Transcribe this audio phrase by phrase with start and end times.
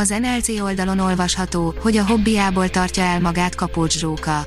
[0.00, 4.46] Az NLC oldalon olvasható, hogy a hobbiából tartja el magát Kapocs Zsóka.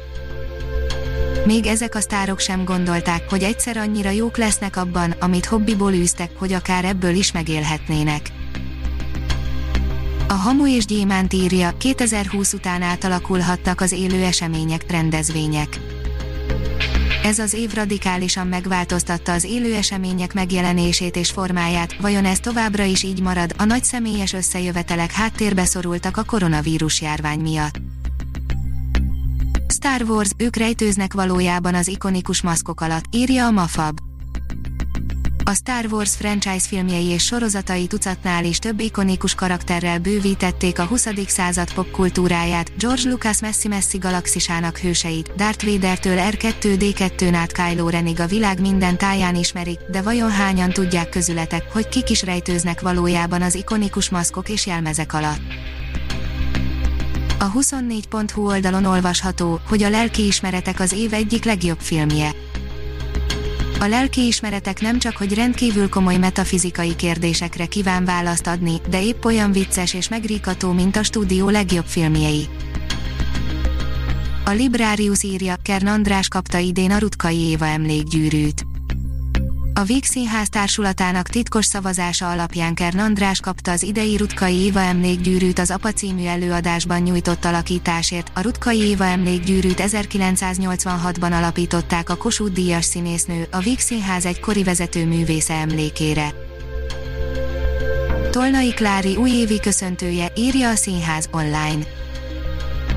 [1.46, 6.30] Még ezek a sztárok sem gondolták, hogy egyszer annyira jók lesznek abban, amit hobbiból űztek,
[6.38, 8.22] hogy akár ebből is megélhetnének.
[10.28, 15.80] A Hamu és Gyémánt írja, 2020 után átalakulhattak az élő események, rendezvények
[17.24, 23.04] ez az év radikálisan megváltoztatta az élő események megjelenését és formáját, vajon ez továbbra is
[23.04, 27.80] így marad, a nagy személyes összejövetelek háttérbe szorultak a koronavírus járvány miatt.
[29.68, 34.00] Star Wars, ők rejtőznek valójában az ikonikus maszkok alatt, írja a Mafab.
[35.46, 41.08] A Star Wars franchise filmjei és sorozatai tucatnál is több ikonikus karakterrel bővítették a 20.
[41.28, 48.62] század popkultúráját, George Lucas messzi-messzi galaxisának hőseit, Darth Vader-től R2-D2-n át Kylo Renig a világ
[48.62, 54.10] minden táján ismerik, de vajon hányan tudják közületek, hogy kik is rejtőznek valójában az ikonikus
[54.10, 55.42] maszkok és jelmezek alatt?
[57.40, 62.32] A 24.hu oldalon olvasható, hogy a lelkiismeretek az év egyik legjobb filmje
[63.84, 69.52] a lelkiismeretek nem csak hogy rendkívül komoly metafizikai kérdésekre kíván választ adni, de épp olyan
[69.52, 72.48] vicces és megrikató, mint a stúdió legjobb filmjei.
[74.46, 78.73] A Librarius írja, Kern András kapta idén a Rutkai Éva emlékgyűrűt.
[79.76, 85.60] A Víg Színház társulatának titkos szavazása alapján Kern András kapta az idei Rutkai Éva emlékgyűrűt
[85.60, 88.32] az APA című előadásban nyújtott alakításért.
[88.34, 95.06] A Rutkai Éva emlékgyűrűt 1986-ban alapították a Kossuth Díjas színésznő, a Víg Színház egykori vezető
[95.06, 96.34] művésze emlékére.
[98.32, 102.03] Tolnai Klári újévi köszöntője, írja a Színház online.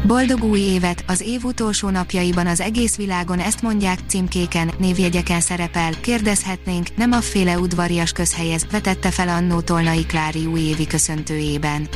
[0.07, 1.05] Boldog új évet!
[1.07, 7.21] Az év utolsó napjaiban az egész világon ezt mondják, címkéken, névjegyeken szerepel, kérdezhetnénk, nem a
[7.21, 11.89] féle udvarias közhelyez, vetette fel annó Tolnai Klári újévi köszöntőjében.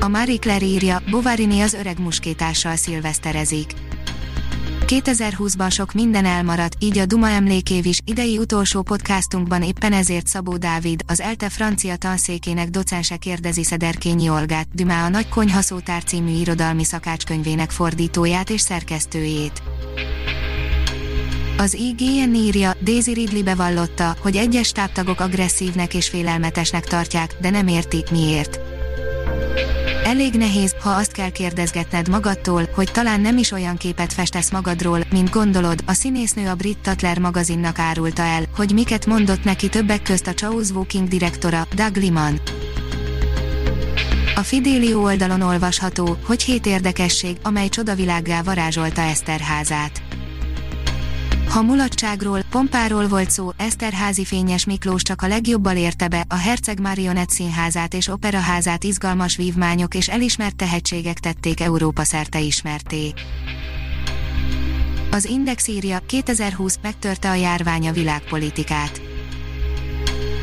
[0.00, 3.72] A Marie Claire írja, Bovarini az öreg muskétással szilveszterezik.
[4.90, 10.56] 2020-ban sok minden elmaradt, így a Duma emlékév is, idei utolsó podcastunkban éppen ezért Szabó
[10.56, 16.84] Dávid, az ELTE francia tanszékének docense kérdezi Szederkényi Olgát, Dumá a Nagy Konyhaszótár című irodalmi
[16.84, 19.62] szakácskönyvének fordítóját és szerkesztőjét.
[21.56, 27.66] Az IGN írja, Daisy Ridley bevallotta, hogy egyes táptagok agresszívnek és félelmetesnek tartják, de nem
[27.66, 28.69] érti, miért.
[30.10, 35.00] Elég nehéz, ha azt kell kérdezgetned magadtól, hogy talán nem is olyan képet festesz magadról,
[35.10, 40.02] mint gondolod, a színésznő a Brit Tatler magazinnak árulta el, hogy miket mondott neki többek
[40.02, 42.40] közt a Chaos Walking direktora, Doug Liman.
[44.34, 50.09] A Fidelio oldalon olvasható, hogy hét érdekesség, amely csodavilággá varázsolta Eszterházát.
[51.50, 56.80] Ha mulatságról, pompáról volt szó, Eszterházi Fényes Miklós csak a legjobbal érte be, a Herceg
[56.80, 63.12] Marionett Színházát és Operaházát izgalmas vívmányok és elismert tehetségek tették Európa szerte ismerté.
[65.10, 69.00] Az Index írja, 2020 megtörte a járvány a világpolitikát.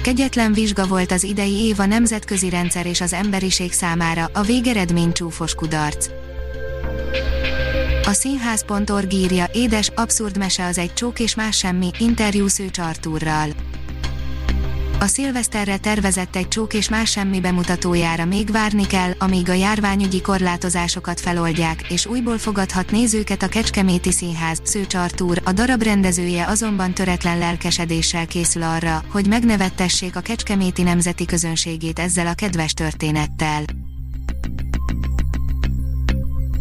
[0.04, 5.12] Kegyetlen vizsga volt az idei év a nemzetközi rendszer és az emberiség számára, a végeredmény
[5.12, 6.10] csúfos kudarc.
[8.08, 13.50] A színház.org írja, édes, abszurd mese az egy csók és más semmi, interjú Szőcs Artúrral.
[15.00, 20.22] A szilveszterre tervezett egy csók és más semmi bemutatójára még várni kell, amíg a járványügyi
[20.22, 26.94] korlátozásokat feloldják, és újból fogadhat nézőket a Kecskeméti Színház, Szőcs Artúr, a darab rendezője azonban
[26.94, 33.64] töretlen lelkesedéssel készül arra, hogy megnevettessék a Kecskeméti nemzeti közönségét ezzel a kedves történettel.